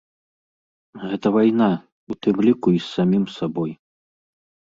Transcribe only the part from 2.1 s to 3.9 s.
у тым ліку і з самім сабой.